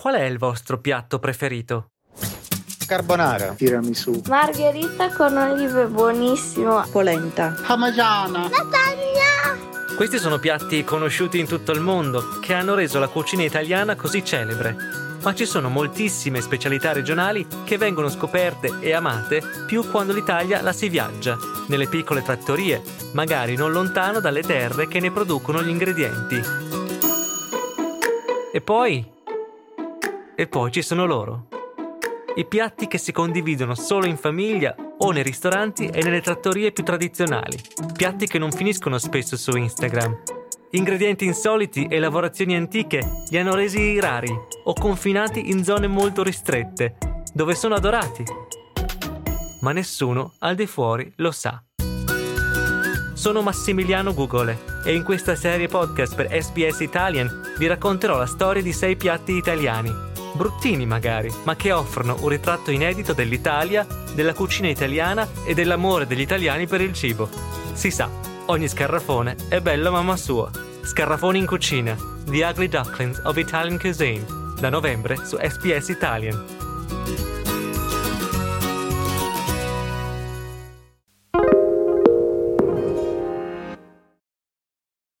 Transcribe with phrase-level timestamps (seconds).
[0.00, 1.90] Qual è il vostro piatto preferito?
[2.86, 3.52] Carbonara.
[3.52, 4.22] Tiramisù.
[4.28, 6.88] Margherita con olive, buonissimo.
[6.90, 7.54] Polenta.
[7.66, 8.48] Parmigiana.
[8.48, 9.94] Lasagna.
[9.94, 14.24] Questi sono piatti conosciuti in tutto il mondo che hanno reso la cucina italiana così
[14.24, 14.74] celebre.
[15.22, 20.72] Ma ci sono moltissime specialità regionali che vengono scoperte e amate più quando l'Italia la
[20.72, 21.36] si viaggia,
[21.68, 22.80] nelle piccole trattorie,
[23.12, 26.40] magari non lontano dalle terre che ne producono gli ingredienti.
[28.50, 29.18] E poi?
[30.40, 31.48] E poi ci sono loro.
[32.34, 36.82] I piatti che si condividono solo in famiglia o nei ristoranti e nelle trattorie più
[36.82, 37.60] tradizionali.
[37.92, 40.22] Piatti che non finiscono spesso su Instagram.
[40.70, 44.34] Ingredienti insoliti e lavorazioni antiche li hanno resi rari
[44.64, 46.96] o confinati in zone molto ristrette,
[47.34, 48.24] dove sono adorati.
[49.60, 51.62] Ma nessuno al di fuori lo sa.
[53.12, 58.62] Sono Massimiliano Gugole e in questa serie podcast per SBS Italian vi racconterò la storia
[58.62, 60.08] di sei piatti italiani,
[60.40, 66.22] bruttini magari, ma che offrono un ritratto inedito dell'Italia, della cucina italiana e dell'amore degli
[66.22, 67.28] italiani per il cibo.
[67.74, 68.08] Si sa,
[68.46, 70.50] ogni scarrafone è bello mamma sua.
[70.82, 74.24] Scarrafoni in cucina, The Ugly Ducklings of Italian Cuisine,
[74.58, 77.29] da novembre su SBS Italian.